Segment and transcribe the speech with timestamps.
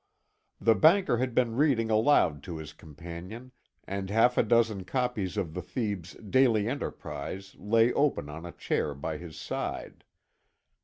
[0.59, 3.51] The banker had been reading aloud to his companion,
[3.83, 8.95] and half a dozen copies of the Thebes Daily Enterprise lay open on a chair
[8.95, 10.03] by his side.